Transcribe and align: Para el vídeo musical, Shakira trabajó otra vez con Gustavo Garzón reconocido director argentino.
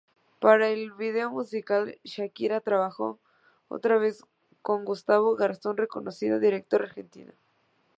Para 0.39 0.69
el 0.69 0.93
vídeo 0.93 1.29
musical, 1.29 1.99
Shakira 2.03 2.59
trabajó 2.59 3.19
otra 3.67 3.99
vez 3.99 4.23
con 4.63 4.83
Gustavo 4.83 5.35
Garzón 5.35 5.77
reconocido 5.77 6.39
director 6.39 6.81
argentino. 6.81 7.33